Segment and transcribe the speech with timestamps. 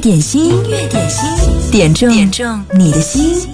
[0.00, 3.46] 点心，音乐点心，点中点中你的心。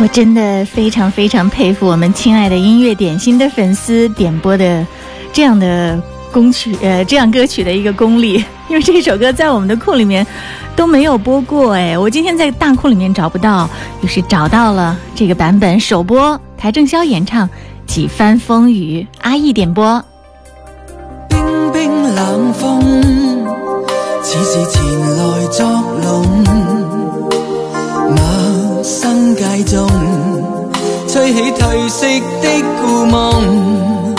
[0.00, 4.86] 我真的非常非常佩服我们亲爱的音乐点心的粉丝点播的
[5.34, 6.00] 这样的
[6.32, 8.42] 功曲，呃，这样歌曲的一个功力。
[8.70, 10.26] 因为这首歌在我们的库里面
[10.74, 13.68] 都没有播过，哎，我今天在大库里面找不到，
[14.00, 17.46] 于是找到了这个版本首播，台正宵演唱
[17.86, 20.02] 《几番风雨》，阿义点播。
[21.28, 21.38] 冰
[21.74, 22.80] 冰冷风，
[24.22, 24.82] 似是前
[25.14, 25.66] 来作
[26.02, 26.24] 弄，
[28.08, 29.86] 陌生街中，
[31.06, 32.06] 吹起褪色
[32.40, 32.48] 的
[32.80, 34.14] 故梦，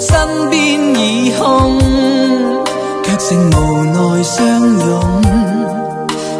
[0.00, 0.60] 身边
[0.96, 1.78] 已空。
[3.04, 4.44] 却剩无奈相
[4.88, 5.22] 拥，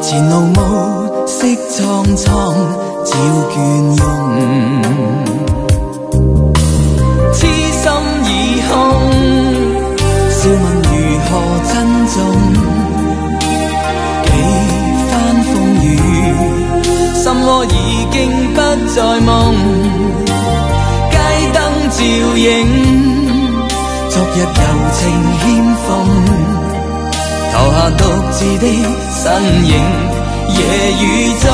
[0.02, 2.52] 前路暮色苍苍，
[3.04, 3.10] 照
[3.50, 3.54] 倦
[3.96, 4.00] 容。
[7.32, 7.84] 痴心
[8.26, 8.28] 已
[8.68, 8.70] 空，
[10.30, 10.88] 笑问如
[11.26, 11.28] 何
[11.68, 11.72] 珍
[12.08, 12.16] 重？
[14.24, 14.28] 几
[15.10, 15.12] 番
[15.44, 15.48] 风
[15.82, 15.86] 雨，
[17.14, 17.68] 心窝已
[18.10, 18.16] 经
[18.54, 18.56] 不
[18.94, 19.28] 再梦。
[21.10, 21.14] 街
[21.52, 21.58] 灯
[21.90, 21.98] 照
[22.36, 22.48] 影，
[24.10, 24.98] 昨日柔情
[25.40, 25.42] 欠
[25.86, 25.88] 奉。
[27.52, 28.64] 留下独自的
[29.22, 29.24] 身
[29.66, 29.68] 影，
[30.48, 30.58] 夜
[31.02, 31.04] 雨
[31.40, 31.46] 中，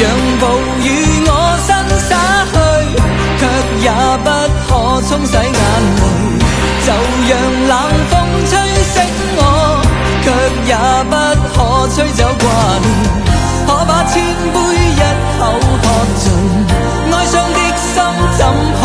[0.00, 0.08] 让
[0.40, 0.42] 暴
[0.80, 0.88] 雨
[1.26, 1.30] 我
[1.66, 1.68] 身
[2.08, 2.10] 洒
[2.50, 2.54] 去，
[3.38, 3.42] 却
[3.84, 3.86] 也
[4.24, 4.26] 不
[4.66, 4.68] 可
[5.06, 6.02] 冲洗眼泪。
[6.86, 6.88] 就
[7.28, 7.32] 让
[7.68, 7.72] 冷
[8.08, 8.12] 风
[8.48, 8.96] 吹醒
[9.36, 9.40] 我，
[10.24, 10.26] 却
[10.64, 10.72] 也
[11.04, 11.12] 不
[11.52, 11.54] 可
[11.94, 12.42] 吹走挂
[12.80, 12.88] 念。
[13.66, 14.56] 可把千杯
[14.96, 15.02] 一
[15.38, 15.40] 口
[15.82, 15.84] 喝
[16.16, 16.24] 尽，
[17.12, 17.92] 哀伤的心
[18.38, 18.40] 怎
[18.80, 18.82] 可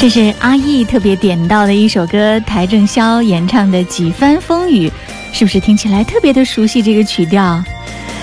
[0.00, 4.88] 这是阿易特别点到的一首歌，邰正宵演唱的《几番风雨》，
[5.32, 6.80] 是不是听起来特别的熟悉？
[6.80, 7.60] 这个曲调，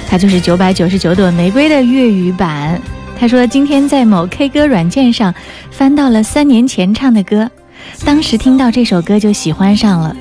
[0.08, 2.82] 它就是九百九十九朵玫瑰的粤语版。
[3.20, 5.36] 他说今天在某 K 歌软件上
[5.70, 7.52] 翻到了三年前唱的歌，
[8.06, 10.16] 当时听到这首歌就喜欢上了。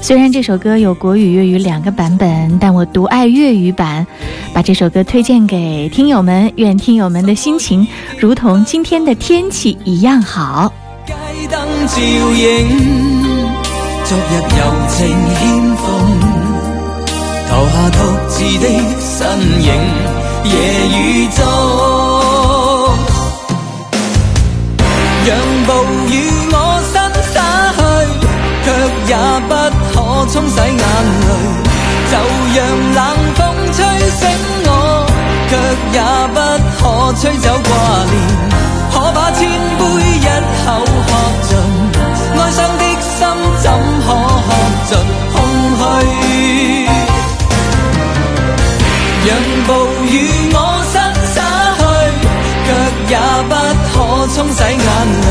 [0.00, 4.06] 虽然这首歌有国语、粤语两个版本，但我独爱粤语版，
[4.54, 6.50] 把这首歌推荐给听友们。
[6.54, 7.84] 愿听友们的心情
[8.16, 10.72] 如同今天的天气一样好。
[11.50, 12.38] 灯照影，
[14.04, 14.20] 昨日
[14.56, 14.98] 柔情
[15.34, 15.40] 欠
[15.76, 15.84] 奉，
[17.48, 17.96] 留下独
[18.28, 18.64] 自的
[19.00, 19.20] 身
[19.62, 19.68] 影，
[20.44, 20.52] 夜
[20.96, 21.38] 雨中，
[25.26, 25.28] 让
[25.66, 25.68] 暴
[26.08, 26.12] 雨
[26.52, 26.54] 我
[26.92, 26.94] 身
[27.32, 27.36] 洒
[27.76, 27.78] 去，
[28.64, 28.66] 却
[29.08, 29.12] 也
[29.48, 29.50] 不
[29.92, 29.94] 可
[30.30, 31.30] 冲洗眼泪。
[32.10, 32.14] 就
[32.54, 32.58] 让
[32.94, 32.98] 冷
[33.34, 33.38] 风
[33.72, 33.78] 吹
[34.10, 34.20] 醒
[34.66, 34.68] 我，
[35.48, 35.50] 却
[35.92, 35.98] 也
[36.32, 36.36] 不
[36.76, 36.80] 可
[37.20, 37.70] 吹走挂
[38.04, 38.12] 念。
[38.92, 39.38] 可把千
[39.78, 39.80] 杯
[40.16, 40.26] 一
[40.66, 40.66] 口
[50.10, 50.18] 暴雨
[50.52, 50.56] 我
[50.92, 50.94] 身
[51.34, 51.38] 洒
[51.78, 51.80] 去，
[52.66, 52.68] 却
[53.12, 53.14] 也
[53.48, 53.54] 不
[53.86, 53.94] 可
[54.34, 54.74] 冲洗眼
[55.22, 55.24] 泪。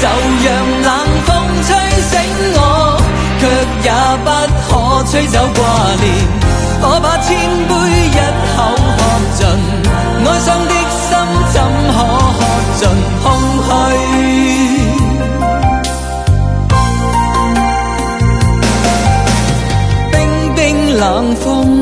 [0.00, 0.04] 就
[0.42, 0.48] 让
[0.82, 0.88] 冷
[1.26, 1.28] 风
[1.66, 1.68] 吹
[2.00, 2.12] 醒
[2.56, 2.58] 我，
[3.38, 3.42] 却
[3.84, 3.88] 也
[4.24, 4.28] 不
[4.66, 4.68] 可
[5.10, 5.58] 吹走挂
[6.00, 6.04] 念。
[6.80, 7.28] 可把千
[7.68, 8.18] 杯一
[8.56, 8.58] 口
[8.96, 8.98] 喝
[9.36, 9.38] 尽，
[10.24, 11.08] 哀伤的心
[11.52, 11.56] 怎
[11.92, 11.96] 可
[12.38, 12.40] 喝
[12.78, 12.82] 尽
[13.22, 13.24] 空
[13.66, 13.68] 虚？
[20.10, 20.16] 冰
[20.54, 20.58] 冰
[20.98, 21.79] 冷风，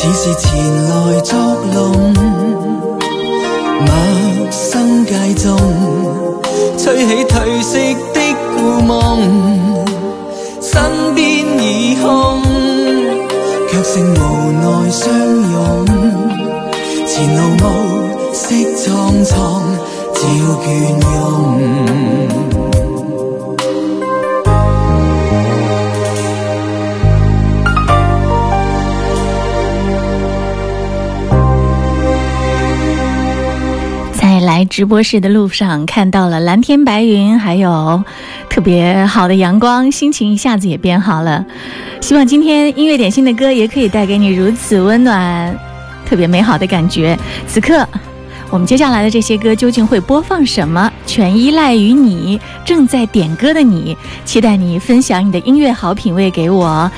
[0.00, 0.48] 似是前
[0.84, 1.36] 来作
[1.74, 1.76] 弄。
[3.80, 3.90] 陌
[4.52, 5.58] 生街中，
[6.78, 7.76] 吹起褪色
[8.14, 8.20] 的
[8.54, 8.94] 故梦，
[10.60, 10.80] 身
[11.16, 11.24] 边
[11.60, 12.40] 已空。
[13.70, 15.12] 却剩无奈相
[15.50, 15.84] 拥，
[17.04, 17.64] 前路暮
[18.32, 19.36] 色苍苍，
[20.14, 20.20] 照
[20.62, 20.66] 倦
[21.00, 22.57] 容。
[34.58, 38.02] 来直播室的路上，看到了蓝天白云，还有
[38.50, 41.46] 特别好的阳光，心情一下子也变好了。
[42.00, 45.56] 希望今天音乐点心的歌也可以带给你如此温暖、
[46.04, 47.16] 特别美好的感觉。
[47.46, 47.86] 此刻，
[48.50, 50.92] 我们接下来的这些歌究竟会播放什么？
[51.06, 56.90] 全依赖于你正在点歌的你，期待你分享你的音乐好品味给我。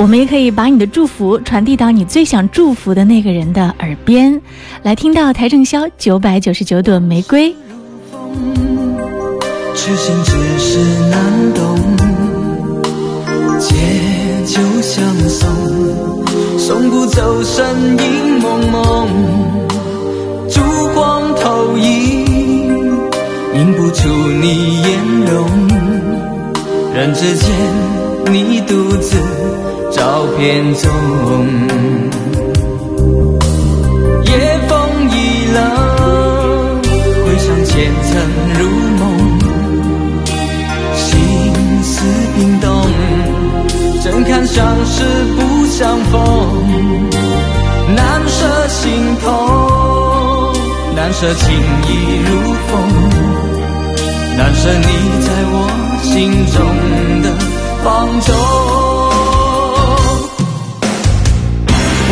[0.00, 4.40] 我们也可以把你的祝福传递到你最想祝福的那个人的耳边。
[4.82, 7.54] 来听到邰正宵九百九十九朵玫瑰。
[9.74, 10.78] 痴心只是
[11.10, 11.78] 难懂
[13.58, 13.76] 借
[14.46, 17.62] 酒相送送不走身
[17.98, 18.40] 影
[20.48, 20.62] 烛
[20.94, 22.26] 光投影
[23.54, 24.08] 映不出
[24.40, 25.70] 你颜容
[28.32, 29.16] 你独自
[29.92, 30.90] 照片中，
[34.24, 34.30] 夜
[34.68, 34.70] 风
[35.10, 35.14] 已
[35.52, 35.58] 冷，
[37.24, 38.10] 回想前尘
[38.58, 38.60] 如
[38.98, 39.02] 梦，
[40.94, 41.04] 心
[41.82, 41.92] 思
[42.36, 42.68] 冰冻，
[44.02, 45.02] 怎堪相识
[45.36, 46.12] 不相逢，
[47.94, 48.90] 难舍心
[49.22, 49.28] 痛，
[50.94, 51.48] 难舍情
[51.88, 51.88] 意
[52.24, 52.30] 如
[52.68, 52.72] 风。
[54.38, 54.86] 难舍你
[55.20, 55.54] 在我
[56.02, 56.10] 心
[56.46, 56.56] 中
[57.22, 57.26] 的
[57.84, 58.34] 放纵，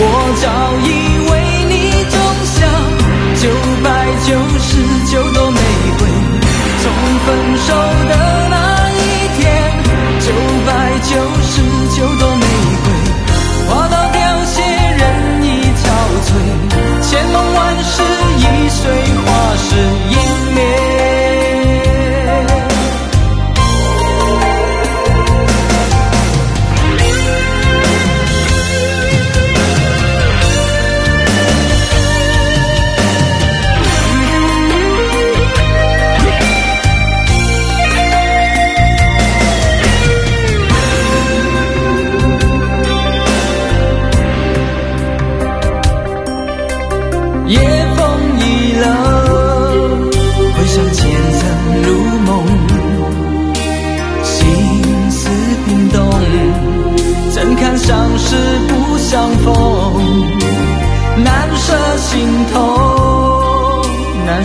[0.00, 0.04] 我
[0.40, 0.46] 早
[0.86, 0.88] 已
[1.28, 1.30] 为
[1.68, 1.74] 你
[2.08, 2.56] 种下
[3.42, 3.42] 九
[3.82, 3.86] 百
[4.24, 4.28] 九
[4.60, 4.70] 十
[5.10, 5.58] 九朵玫
[5.98, 6.00] 瑰，
[6.82, 6.84] 从
[7.26, 7.26] 分
[7.58, 7.68] 手
[8.08, 8.12] 的
[8.48, 8.77] 那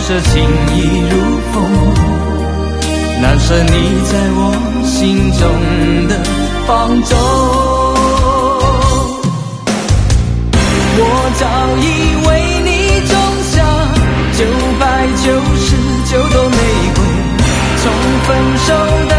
[0.06, 0.32] 舍情
[0.76, 0.76] 意
[1.08, 1.14] 如
[1.50, 1.54] 风，
[3.22, 3.70] 难舍你
[4.04, 4.38] 在我
[4.84, 5.42] 心中
[6.08, 6.12] 的
[6.66, 7.10] 放纵。
[10.96, 11.00] 我
[11.40, 11.42] 早
[11.80, 11.82] 已
[12.26, 12.28] 为
[12.64, 12.68] 你
[13.08, 13.12] 种
[13.50, 13.54] 下
[14.36, 14.38] 九
[14.78, 14.82] 百
[15.24, 15.66] 九十
[16.10, 16.56] 九朵玫
[16.94, 16.98] 瑰，
[17.80, 17.82] 从
[18.26, 18.28] 分
[18.66, 18.68] 手
[19.08, 19.14] 的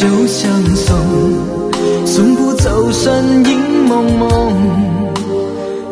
[0.00, 0.96] 就相送，
[2.06, 4.28] 送不走身影蒙蒙。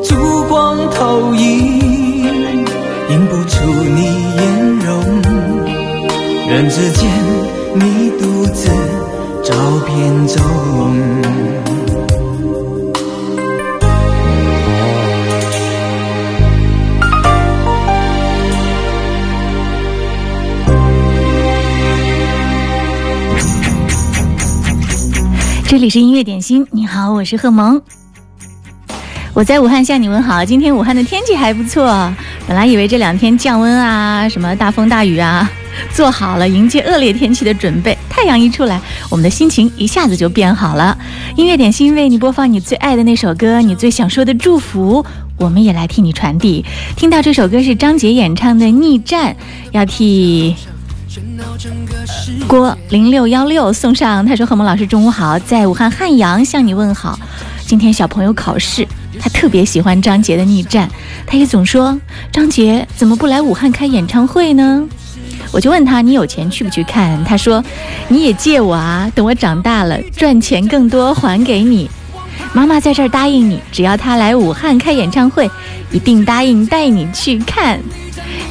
[0.03, 0.15] 烛
[0.49, 2.65] 光投影，
[3.11, 4.89] 映不出你颜容。
[6.49, 7.07] 人之间，
[7.75, 8.71] 你独自。
[9.45, 9.55] 照
[9.87, 10.43] 片中，
[25.79, 26.67] 这里是音乐点心。
[26.73, 27.81] 你好，我是贺萌，
[29.33, 30.45] 我在武汉向你问好。
[30.45, 32.13] 今天武汉的天气还不错，
[32.49, 35.49] 本来以为这两天降温啊，什么大风大雨啊。
[35.95, 40.99] 做好了迎接恶劣天气的准备，太阳一出来，我们的心情一下子就变好了。
[41.37, 46.65] 音乐点心为你播放你最爱的那首歌，你最想说的祝福，我们也来替你传递。
[46.97, 49.33] 听到这首歌是张杰演唱的《逆战》，
[49.71, 50.57] 要替
[52.47, 54.25] 郭零六幺六送上。
[54.25, 57.19] 他说：“何萌老师，中午好，在武汉汉阳向你问好。
[57.67, 58.87] 今天小朋友考试，
[59.19, 60.89] 他特别喜欢张杰的《逆战》，
[61.27, 61.99] 他也总说
[62.33, 64.85] 张杰怎么不来武汉开演唱会呢？”
[65.51, 67.65] 我就问他：“你有钱去不去看？”他说
[68.09, 71.91] ：“你也借我啊，等我长大了赚钱更多还给你。”
[72.53, 75.51] 妈妈在这儿答应你，只要他来武汉开演唱会，
[75.91, 77.81] 一定答应带你去看。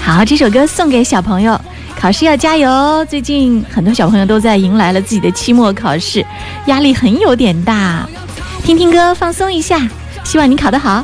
[0.02, 1.60] 好，这首歌送给小朋友，
[2.00, 3.04] 考试要加油。
[3.06, 6.25] 最近很多小朋友都在迎来了自己的期末考试，
[6.68, 8.08] 压力很有点大。
[8.63, 9.88] 听听歌放松一下，
[10.24, 11.04] 希望你考得好。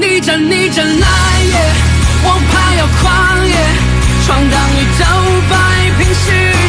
[0.00, 1.06] 逆战逆战来
[1.44, 1.54] 也！
[2.24, 3.54] 王牌要狂野，
[4.26, 5.04] 闯荡宇宙，
[5.50, 5.54] 摆
[5.98, 6.59] 平世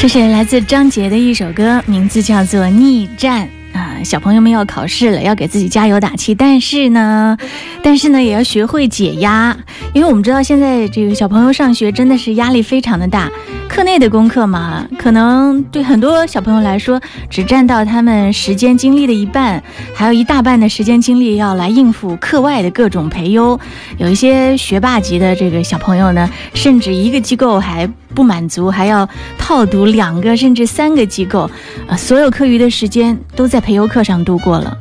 [0.00, 3.96] 这是来自张杰的一首歌，名字叫做《逆战》啊。
[4.04, 7.36] 小朋友们要考试了，要给自己加油打气，但是呢，
[7.82, 9.56] 但是呢，也要学会解压，
[9.92, 13.28] 因为我们知道现在这个小朋友上学真的是压力非常的大，
[13.68, 19.60] 课内的功课嘛，可能对很多小朋友来说只占到他们时间精力的一半，
[19.96, 23.58] 还有一大半的时间精力要来应付课外的各种培优。
[23.98, 31.50] 有一些学霸级的这个小朋友呢，甚至一个机构还不满足，还要套读两个甚至三个机构，
[31.86, 34.76] 啊，所有课余的时间都在培优课上度过了。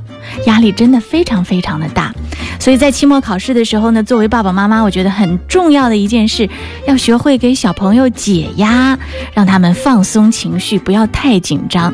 [0.45, 2.13] 压力真的非常非常的大，
[2.59, 6.49] 所以在期末考试的时候呢，作为爸爸妈妈，我觉得很重要的一件事，
[6.87, 8.97] 要学会给小朋友解压，
[9.33, 11.93] 让他们放松情绪，不要太紧张。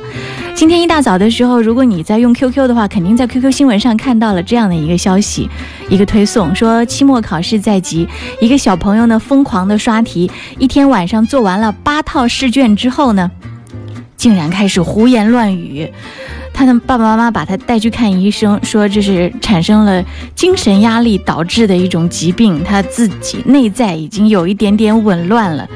[0.56, 5.50] 今天一大早的时候，如果你在用 QQ 的话，肯定在 QQ 新闻上看到了这样的一个消息，
[5.90, 8.08] 一个推送说期末考试在即，
[8.40, 13.32] 一个小朋友呢疯狂的刷题，一天晚上做完了八套试卷之后呢，
[14.18, 15.92] 竟然开始胡言乱语。
[16.54, 20.04] 他的爸爸妈妈把他带去看医生，说这是产生了
[20.36, 25.68] 精神压力导致的一种疾病，他自己内在已经有一点点紊乱了。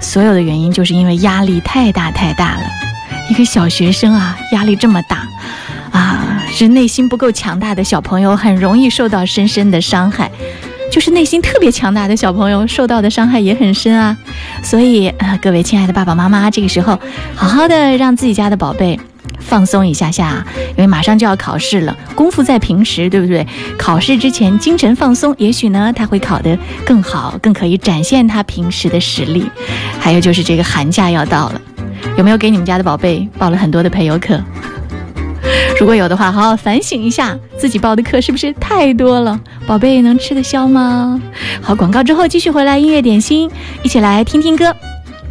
[0.00, 2.62] 所有的原因就是因为压力太大太大了。
[3.30, 5.26] 一个小学生啊，压力这么大，
[5.90, 10.30] 啊，是内心不够强大的小朋友很容易受到深深的伤害。
[10.90, 14.16] 就是内心特别强大的小朋友受到的伤害也很深啊。
[14.62, 16.98] 所以，呃，各位亲爱的爸爸妈妈，这个时候
[17.34, 18.98] 好好的让自己家的宝贝。
[19.38, 23.46] 放松一下下，因为马上就要考试了，功夫在平时，对不对？
[23.78, 29.48] 考试之前精神放松，也许呢他会考得更好，更可以展现他平时的实力。
[30.00, 31.60] 还有就是这个寒假要到了，
[32.16, 34.40] 有没有给你们家的宝贝报了很多的培优课？
[35.78, 41.20] 如果有的话，好好反省一下自己报的课是不是太多了，宝贝能吃得消吗？
[41.60, 43.50] 好，广告之后继续回来音乐点心，
[43.82, 44.74] 一起来听听歌。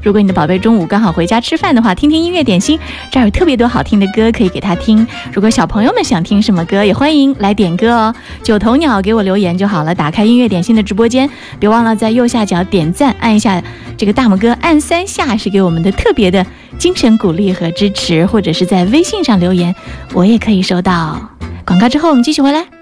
[0.05, 5.05] 如果你的宝贝中午刚好回家吃饭的话，听听音乐点心，这儿有特别多好听的歌可以给他听。
[5.33, 8.13] 如果小朋友们想听什么歌，也欢迎来点歌哦。
[8.43, 9.95] 九头鸟给我留言就好了。
[9.95, 11.27] 打开音乐点心的直播间，
[11.59, 13.59] 别忘了在右下角点赞，按一下
[13.97, 16.45] 这个大拇哥，按三下是给我们的特别的
[16.77, 19.73] 精神鼓励和支持，或者是在微信上留言，
[20.13, 21.19] 我也可以收到。
[21.65, 22.74] 广告之后我们继续回来。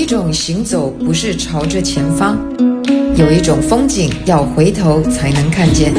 [0.00, 2.38] 一种行走不是朝着前方，
[3.16, 5.92] 有一种风景要回头才能看见，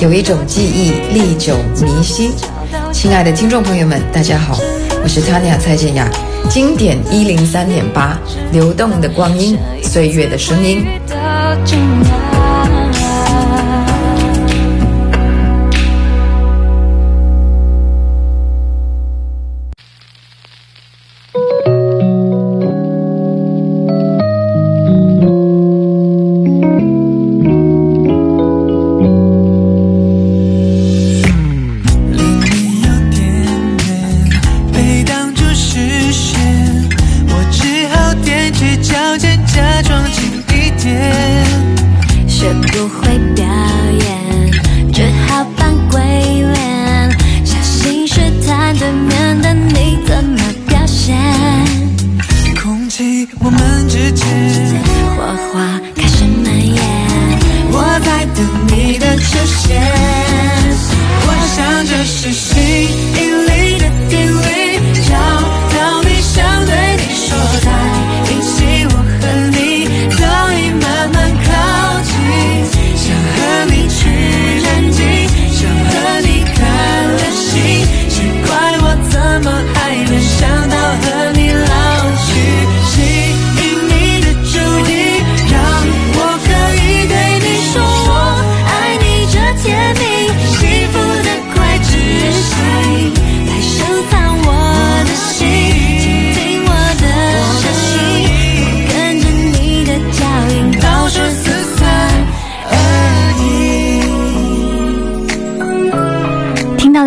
[0.00, 2.30] 有一种记忆历久弥新。
[2.94, 4.58] 亲爱的听众朋友们，大家好，
[5.02, 6.10] 我是 Tanya 蔡健雅，
[6.48, 8.18] 经典一零三点八，
[8.54, 10.86] 流动的光阴，岁月的声音。
[62.26, 62.55] just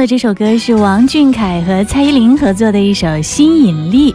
[0.10, 4.12] 这首歌是王俊凯和蔡依林合作的一首《新引力》。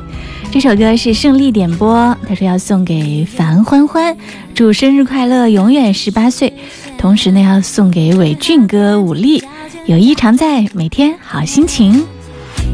[0.50, 4.16] 这首歌是胜利点播，他说要送给樊欢欢，
[4.56, 6.52] 祝生日快乐，永远十八岁。
[6.98, 9.40] 同时呢，要送给伟俊哥武力，
[9.86, 12.04] 友谊常在，每天好心情。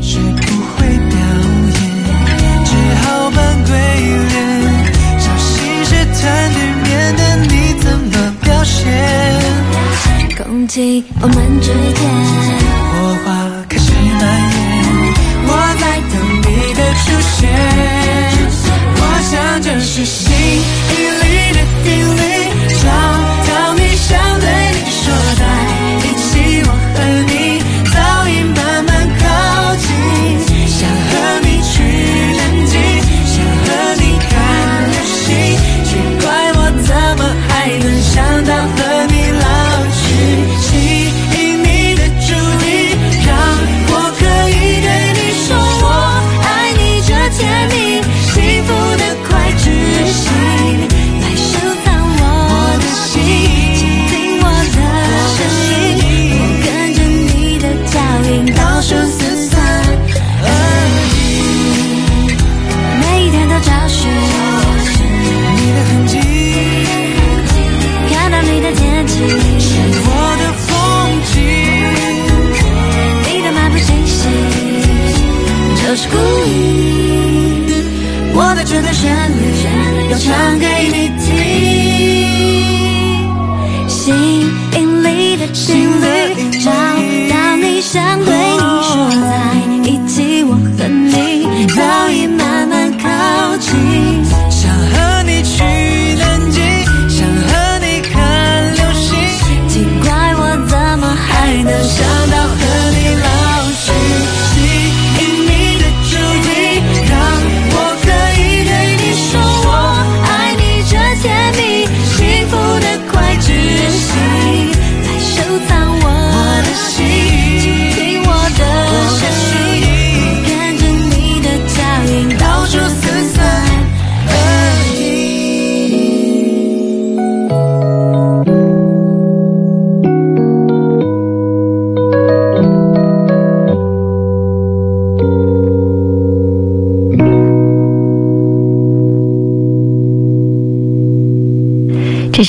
[0.01, 1.19] 学不会表
[1.75, 2.73] 演，只
[3.05, 3.77] 好扮鬼
[4.31, 4.41] 脸，
[5.19, 6.59] 小心试探对
[6.89, 8.89] 面的你怎么表现。
[10.43, 12.80] 空气我们之间，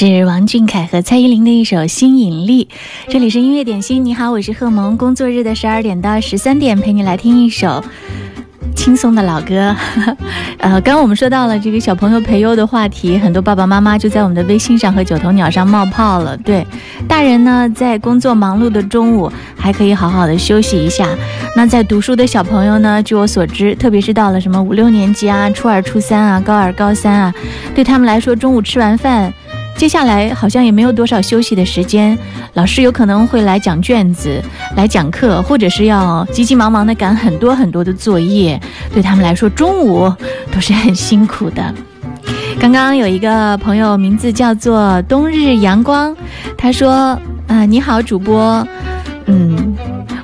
[0.08, 2.68] 是王俊凯和蔡依林的一首《新引力》。
[3.12, 4.98] 这里是音乐点心，你好，我是贺萌。
[4.98, 7.84] 工作日的十二点到十三点，陪你来听一首
[8.76, 9.76] 轻松的老歌。
[10.58, 16.36] 呃，刚刚我们说到了这个小朋友培优的话题，很多爸爸妈妈就在我们的微信上和九头鸟上冒泡了。
[16.38, 16.66] 对，
[17.08, 21.08] 大人呢在工作忙碌的中午还可以好好的休息一下。
[21.56, 27.36] 那在读书的小朋友呢，据我所知，特别是到了什么五六年级啊、初二、初三啊、高二、高三啊，
[27.76, 29.32] 对他们来说，中午吃完饭。
[29.82, 32.16] 接下来好像也没有多少休息的时间，
[32.54, 34.40] 老师有可能会来讲卷子、
[34.76, 38.62] 来讲课，或者是要急急忙忙的赶很多很多的作业，
[38.94, 40.14] 对他们来说，中午
[40.52, 41.74] 都是很辛苦的。
[42.60, 46.16] 刚刚有一个朋友名字叫做冬日阳光，
[46.56, 48.64] 他说：“啊、你好，主播，
[49.26, 49.76] 嗯。”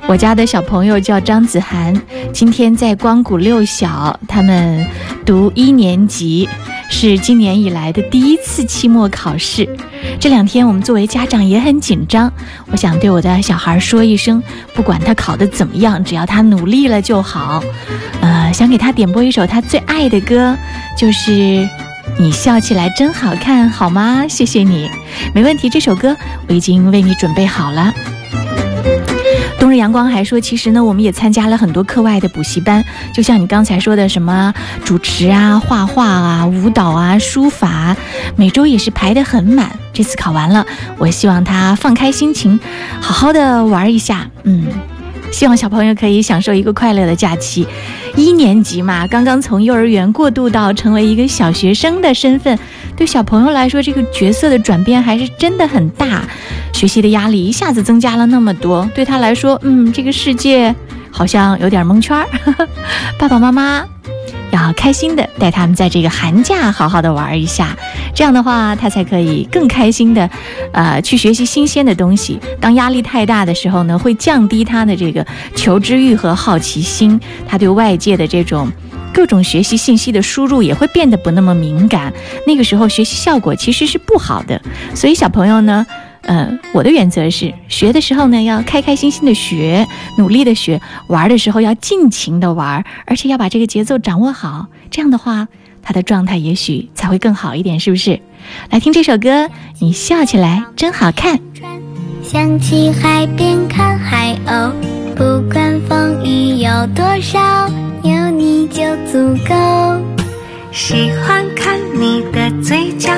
[0.06, 1.94] 我家的小朋友叫张子涵，
[2.32, 4.86] 今天在光谷六小，他们
[5.26, 6.48] 读一年级，
[6.88, 9.68] 是今年以来的第一次期末考试。
[10.18, 12.32] 这两天我们作为家长也很紧张，
[12.70, 14.42] 我想对我的小孩说一声，
[14.74, 17.62] 不管他考得怎么样，只要他努力了就好。
[18.20, 20.56] 呃，想给他点播一首他最爱的歌，
[20.96, 21.30] 就是
[22.18, 24.26] 《你笑起来真好看》，好吗？
[24.28, 24.88] 谢谢你，
[25.34, 26.16] 没问题，这首歌
[26.48, 27.92] 我已经为你准备好了。
[29.58, 37.96] 冬日阳光还说，其实呢，我们也参加了很多课外的补习班，就像你刚才说的，什么主持啊、画画啊、舞蹈啊、书法，
[38.36, 39.70] 每周也是排得很满。
[39.92, 40.64] 这次考完了，
[40.96, 42.58] 我希望他放开心情，
[43.00, 44.30] 好好的玩一下。
[44.44, 44.64] 嗯，
[45.30, 47.66] 希望小朋友可以享受一个快乐的假期。
[48.16, 52.58] 一年级嘛，刚刚从幼儿园过渡到成为一个小学生的身份，
[52.96, 56.22] 对小朋友来说，这个角色的转变还是真的很大。
[56.72, 60.74] 学习的压力一下子增加了那么多，对他来说，嗯，这个世界
[61.10, 62.26] 好像有点蒙圈儿。
[63.18, 63.84] 爸爸妈妈
[64.58, 67.76] 啊开心的带他们在这个寒假好好的玩一下，
[68.12, 70.28] 这样的话，他才可以更开心的，
[70.72, 72.40] 呃，去学习新鲜的东西。
[72.60, 78.68] 当压力太大的时候呢，会降低他的这个求知欲和好奇心，他对外界的这种。
[79.10, 82.12] 各种学习信息的输入也会变得不那么敏感，
[82.46, 84.60] 那个时候学习效果其实是不好的。
[84.94, 85.84] 所以小朋友呢，
[86.28, 89.88] 呃，我的原则是，学的时候呢要开开心心的学，
[90.18, 94.66] 努力的学；玩的时候要尽情的玩，而且要把这个节奏掌握好。
[94.90, 95.48] 这样的话，
[95.82, 98.20] 他的状态也许才会更好一点，是不是？
[98.68, 99.48] 来听这首歌，
[99.80, 101.40] 你笑起来真好看。
[102.22, 104.70] 想起海边看海鸥，
[105.16, 107.40] 不管风雨有多少，
[108.02, 109.54] 有你就足够。
[110.72, 113.10] 喜欢看你的嘴角，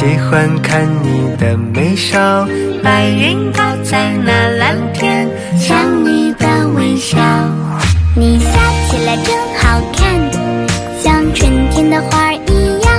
[0.00, 2.48] 喜欢看你的眉梢，
[2.82, 7.18] 白云挂在那蓝天，像你的微笑。
[8.16, 8.48] 你笑
[8.88, 10.18] 起来真好看，
[11.02, 12.90] 像春天的花一样，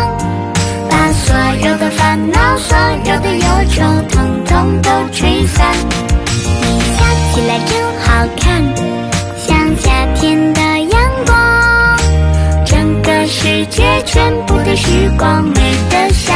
[0.91, 1.35] 把所
[1.67, 5.73] 有的烦恼、所有的忧愁，统统都吹散。
[6.35, 8.61] 你笑起来真好看，
[9.39, 11.97] 像夏天的阳光，
[12.63, 16.30] 整个世界全部的时光，美得像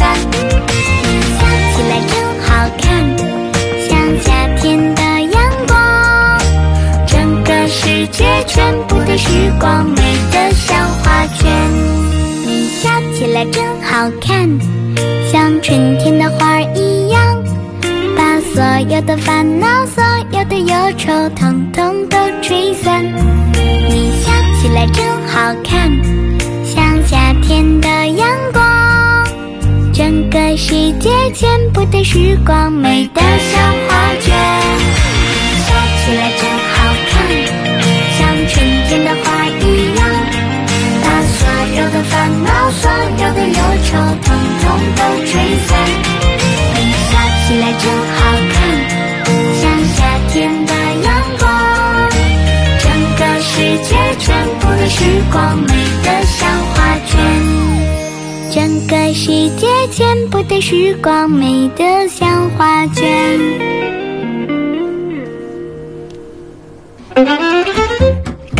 [0.00, 0.04] 你
[1.34, 1.40] 笑
[1.74, 2.14] 起来真
[2.46, 2.48] 好
[2.80, 2.86] 看，
[3.88, 3.90] 像
[4.22, 4.26] 夏
[4.60, 5.76] 天的阳光，
[7.06, 11.50] 整个世界全部的时光，美得像画卷。
[12.46, 14.48] 你笑起来真好看，
[15.32, 17.20] 像春天的花儿一样，
[18.16, 23.04] 把所有的烦恼、所有的忧愁，统统都吹散。
[23.90, 24.30] 你笑
[24.60, 25.90] 起来真好看，
[26.64, 28.17] 像夏天的阳，
[30.60, 34.34] 世界全部的时光，美得像画卷。
[34.34, 35.68] 你笑
[36.02, 36.42] 起来真
[36.74, 36.76] 好
[37.08, 37.14] 看，
[38.18, 38.52] 像春
[38.88, 39.62] 天的花一
[39.94, 40.00] 样。
[41.04, 41.38] 把所
[41.78, 44.26] 有的烦恼、所有的忧愁，统
[44.60, 44.66] 统
[44.96, 45.32] 都吹
[45.68, 45.70] 散。
[46.74, 47.10] 你笑
[47.46, 48.18] 起来真好
[48.52, 48.58] 看，
[49.60, 49.62] 像
[49.94, 49.96] 夏
[50.32, 50.72] 天的
[51.04, 51.46] 阳光，
[52.80, 52.84] 整
[53.16, 53.52] 个世
[53.84, 54.26] 界全
[54.58, 56.77] 部的时光，美得像画。
[58.50, 63.38] 整个世界全部的时光，美得像画卷。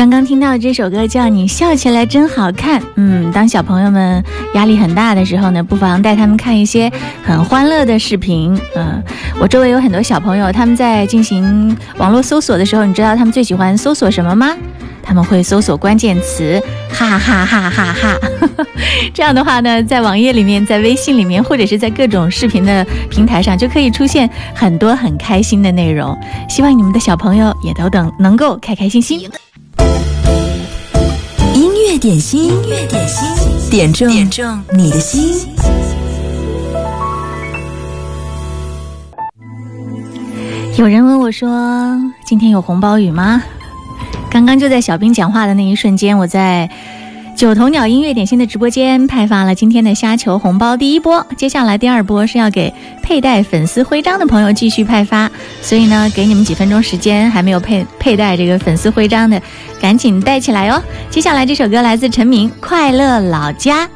[0.09, 2.81] 刚刚听到这首歌叫《你笑起来真好看》。
[2.95, 6.91] 嗯，当小朋友们压力很大的时候呢，不妨带他们看一些
[7.23, 8.59] 很欢乐的视频。
[8.75, 9.03] 嗯，
[9.39, 14.57] 我周围有很多小朋友，他们在进行网络搜索的时候，你知道他们最喜欢搜索什么吗？
[15.03, 16.59] 他们会搜索关键词，
[16.91, 18.19] 哈哈哈哈哈！
[19.13, 26.19] 这样的话呢，在网页里面、在微信里面，或者是在各种视频的平台上，就可以出现很多很开心的内容。
[26.49, 29.21] 希望你们的小朋友也都等能够开开心心。
[31.97, 35.49] 点心，音乐点心，点中点中你的心。
[40.77, 41.97] 有人问我说
[42.27, 43.43] ：“今天有红包雨吗？”
[44.31, 46.69] 刚刚就在小兵讲话的那一瞬间，我在
[47.39, 55.31] 九头鸟音乐点心的直播间派发了今天的虾球红包第一波，接下来第二波是要给佩戴粉丝徽章的朋友继续派发，
[55.63, 59.41] 所以呢，给你们几分钟时间，还没有佩佩戴这个粉丝徽章的，
[59.81, 60.83] 赶紧戴起来哦。
[61.11, 63.87] 接下来这首歌来自陈明，《快乐老家》。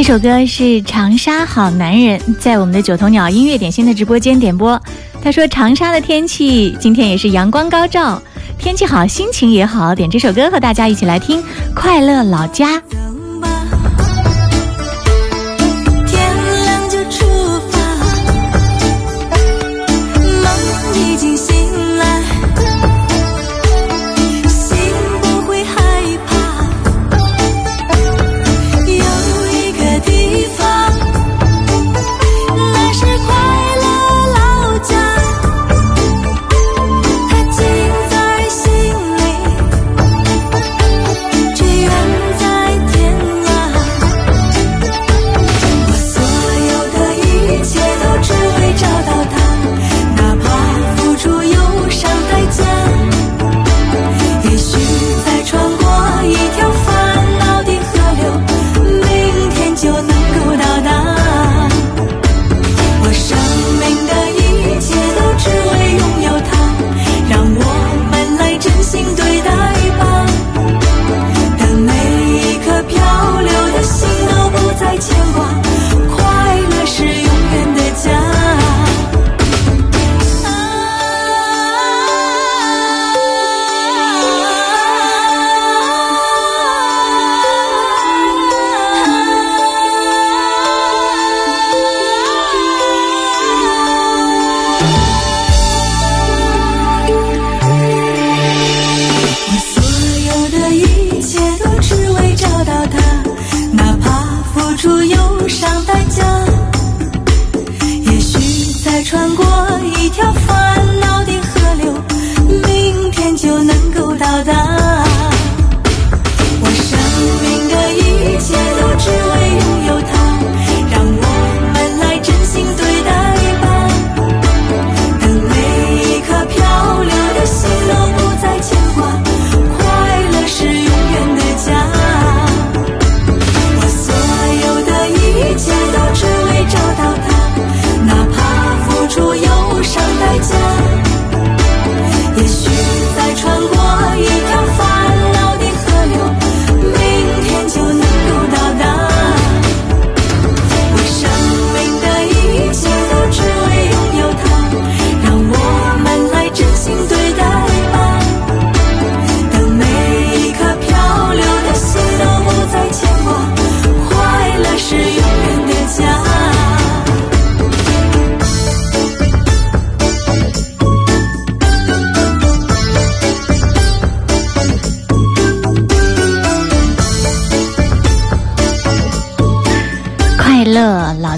[0.00, 4.80] 这首歌是《长沙好男人》在我们的九头鸟音乐点心的直播间点播。
[5.22, 8.20] 他说：“长沙的天气今天也是阳光高照，
[8.58, 11.42] 天气好，心情也好。”点这首歌和大家一起来听
[11.74, 12.78] 《快乐老家》。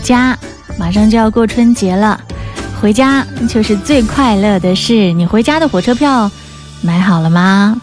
[0.03, 0.37] 家，
[0.79, 2.21] 马上就要过春节了，
[2.81, 5.13] 回家就是最快乐的事。
[5.13, 6.31] 你回家的火车票
[6.83, 7.81] 买好了吗？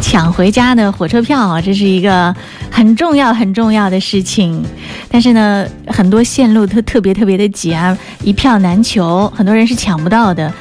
[0.00, 2.34] 抢回家的火车票啊，这是一个
[2.70, 4.62] 很重要很重要的事情。
[5.08, 10.52] 但是呢，很多线路都特别特别的挤啊，一票难求，很多人是抢不到的。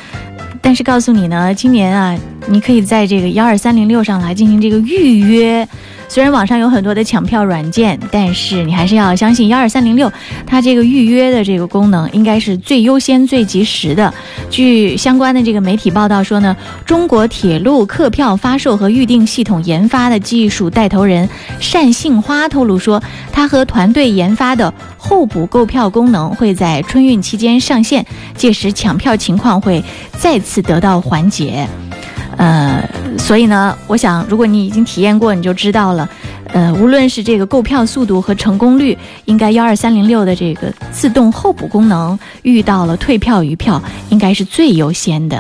[0.62, 5.68] 但是告诉你呢，今年啊，你可以在这个幺二三零六上来进行这个预约。
[6.10, 10.12] 虽然网上有很多的抢票软件，但是你还是要相信幺二三零六，
[10.46, 14.14] 它这个预约的这个功能应该是最优先、最及时的。
[14.52, 21.28] 据相关的这个媒体报道说呢，中国铁路客票发售和预订系统研发的技术带头人
[21.72, 23.02] 单杏花透露说，
[23.32, 29.84] 他和团队研发的候补购票功能会在春运期间上线，届时抢票情况会
[30.20, 31.68] 再次得到缓解。
[32.38, 32.84] 呃，
[33.18, 36.08] 所以呢，我想，如果你已经体验过，你就知道了。
[36.54, 45.40] 呃，无论是这个购票速度和成功率，应该幺二三零六的这个自动候补功能遇到了退票余票，应该是最优先的。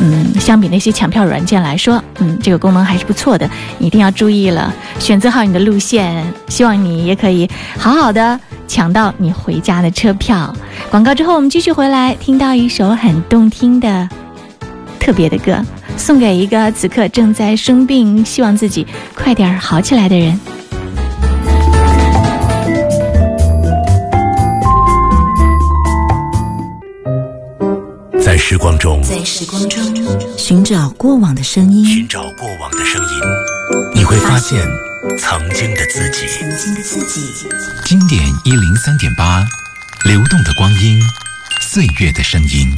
[0.00, 10.52] 嗯，相比那些抢票软件来说，嗯，这个功能还是不错的，一定要注意了，选择好你的路线，希望你也可以好好的抢到你回家的车票。
[10.90, 14.08] 广告之后，我们继续回来，听到一首很动听的、
[14.98, 15.62] 特别的歌。
[16.00, 20.40] 送给一个此刻正在生病、希望自己快点好起来的人。
[28.20, 33.08] 在时光中，在时光中寻找过往的声音，寻找过往的声音，
[33.94, 34.58] 你会发现
[35.18, 36.26] 曾经的自己。
[36.26, 37.20] 曾经的自己。
[37.84, 39.44] 经典一零三点八，
[40.04, 40.98] 流动的光阴，
[41.60, 42.72] 岁月的声音。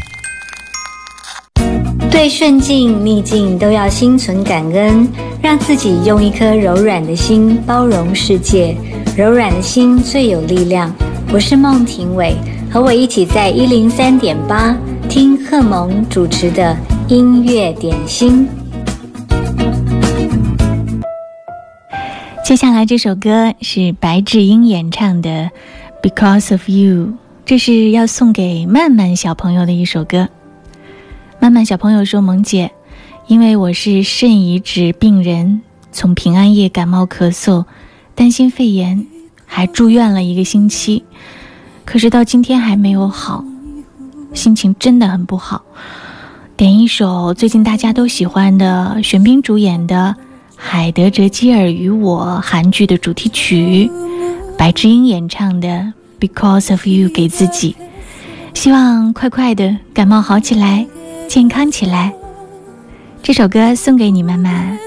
[2.10, 5.08] 对顺境逆境都要心存感恩，
[5.42, 8.76] 让自己用一颗柔软的心包容世界。
[9.16, 10.94] 柔软的心最有力量。
[11.32, 12.34] 我是孟庭苇，
[12.70, 14.76] 和我一起在一零三点八
[15.08, 16.76] 听贺蒙主持的
[17.08, 18.46] 音乐点心。
[22.44, 25.30] 接下来这首歌是白智英演唱的
[26.02, 27.06] 《Because of You》，
[27.46, 30.28] 这是要送给曼曼小朋友的一首歌。
[31.42, 32.70] 曼曼小朋友说：“萌姐，
[33.26, 37.64] 因为我是肾移植病人，从平安夜感冒咳嗽，
[38.14, 39.04] 担心肺炎。”
[39.44, 41.02] 还住院了一个星期，
[41.84, 43.44] 可是到今天还没有好，
[44.32, 45.62] 心情真的很不好。
[46.56, 50.14] 点一首最近大家都喜欢的玄彬主演的
[50.54, 53.90] 《海德哲基尔与我》韩剧的主题曲，
[54.56, 55.68] 白智英演唱的
[56.20, 57.74] 《Because of You》给自己，
[58.54, 60.86] 希望快快的感冒好起来，
[61.28, 62.12] 健康起来。
[63.22, 64.78] 这首歌送给你，妈妈。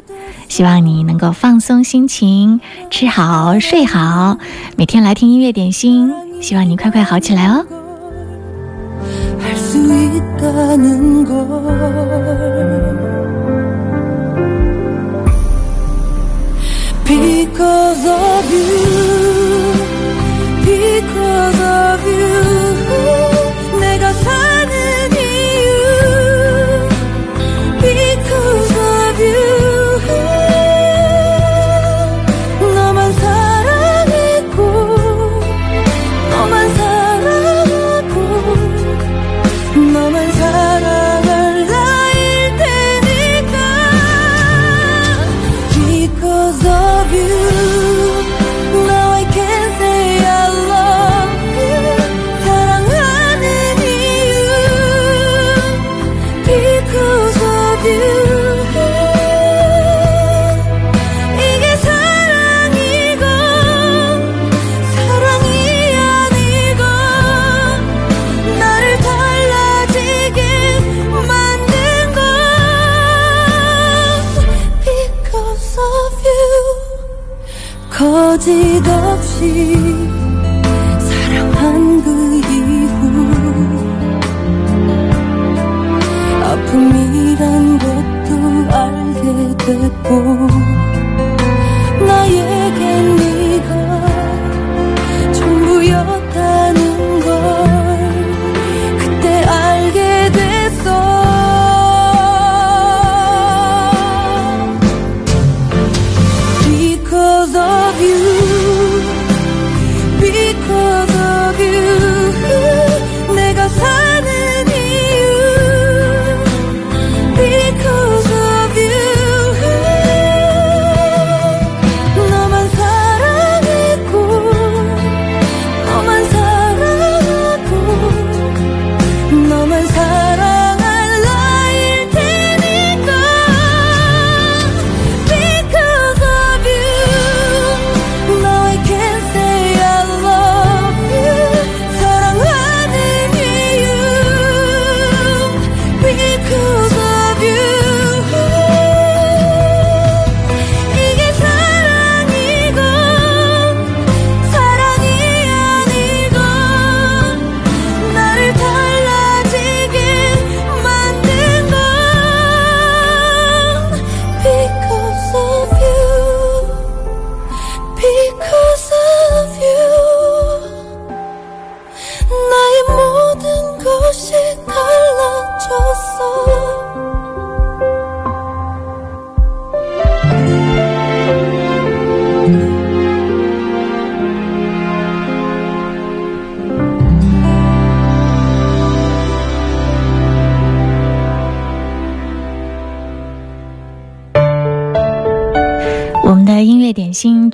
[0.48, 4.38] 希望你能够放松心情，吃好睡好，
[4.78, 6.14] 每天来听音乐点心。
[6.42, 7.66] 希望你快快好起来哦。
[17.08, 19.25] Because of you.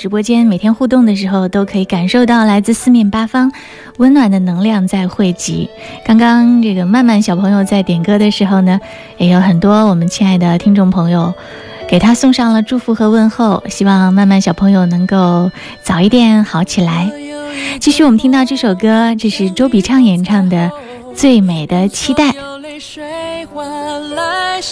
[0.01, 3.51] 直播间每天互动的时候，都可以感受到来自四面八方
[3.97, 5.69] 温暖的能量在汇集。
[6.03, 8.79] 刚刚这个曼曼小朋友在点歌的时候呢，
[9.19, 11.31] 也有很多我们亲爱的听众朋友
[11.87, 15.51] 给他送上了祝福和问候，希望曼曼小朋友能够
[15.83, 17.07] 早一点好起来。
[17.79, 20.71] 继续，我们听到这首歌，这是周笔畅演唱的
[21.13, 22.29] 《最美的期待》。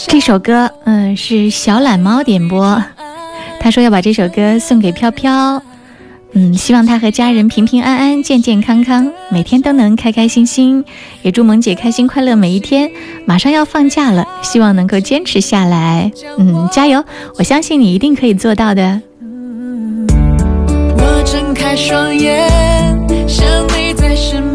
[0.08, 2.84] 这首歌，嗯，是小懒猫点播。
[3.60, 5.62] 他说要把这首歌送给飘飘，
[6.34, 10.84] 嗯，希望他和家人平平安安、健健康康，每天都能开开心心。
[11.22, 12.90] 也祝萌姐开心快乐每一天。
[13.26, 17.04] 马上要放假了，希望能够坚持下来，嗯，加油！
[17.38, 19.02] 我相信你一定可以做到的。
[20.98, 22.48] 我睁开双眼，
[23.28, 24.49] 想你在身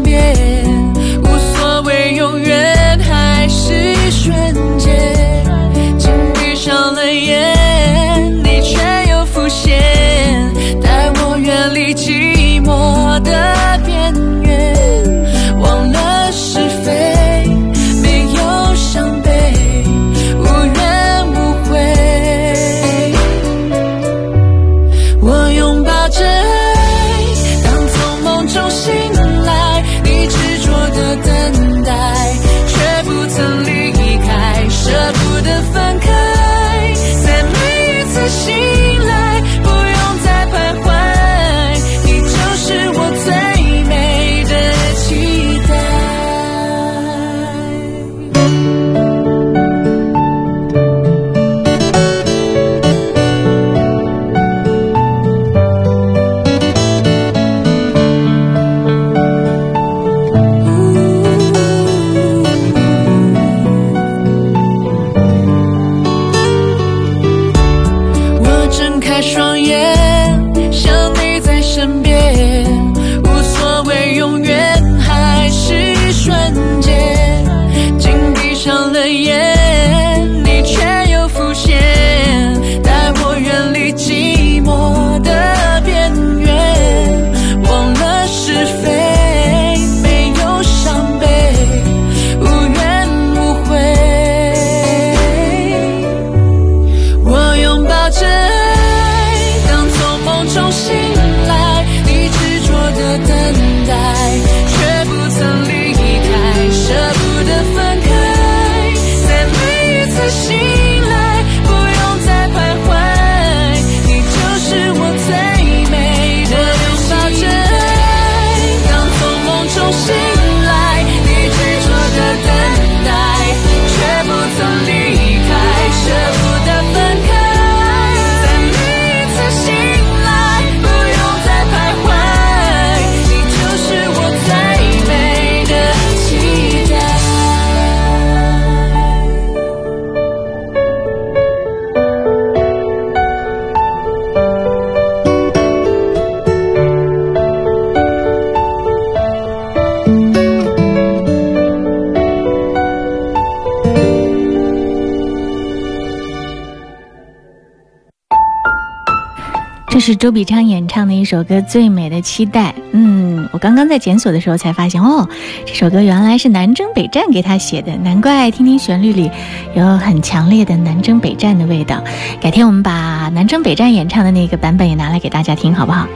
[160.05, 162.69] 是周笔畅演唱的一首歌《最美的期待》。
[162.91, 165.27] 嗯，我刚刚在检索的时候才发现，哦，
[165.65, 169.31] 这首歌原来是南征北战给他写的，难怪听听旋律里
[169.73, 172.03] 有很强烈的南征北战的味道。
[172.39, 176.07] 改天我们把南征北战演唱的那个版本也拿来给大家听，好不好？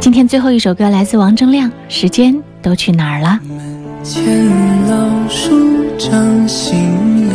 [0.00, 3.38] 今天最后一首歌来自王铮亮，《时间都去哪儿了》。
[4.02, 4.24] 前
[4.88, 7.34] 老树长新芽，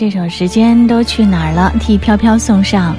[0.00, 2.96] 这首《时间都去哪儿了》替飘飘送上。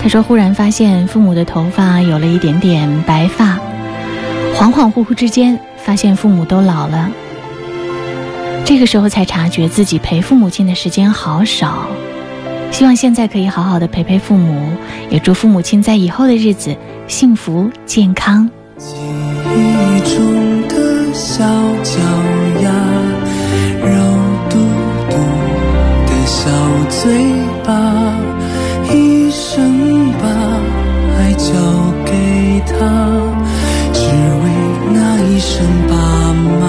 [0.00, 3.58] 他说：“忽然发现父母的头发有了一点点白发，
[4.54, 7.10] 恍恍惚惚之间发现父母都老了。
[8.64, 11.86] 这个时候才察觉自己陪父母亲的时间好少。
[12.70, 14.70] 希望现在可以好好的陪陪父母，
[15.10, 16.74] 也祝父母亲在以后的日子
[17.06, 18.48] 幸福健康。”
[18.80, 21.44] 记忆中的小
[21.82, 22.00] 脚
[22.62, 22.70] 丫，
[27.02, 27.10] 碎
[27.64, 27.72] 吧，
[28.92, 30.28] 一生把
[31.16, 31.48] 爱交
[32.04, 32.12] 给
[32.66, 32.72] 他，
[33.94, 34.00] 只
[34.42, 34.44] 为
[34.92, 35.92] 那一声爸
[36.60, 36.62] 妈。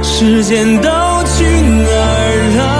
[0.00, 0.88] 时间都
[1.24, 2.79] 去哪儿了？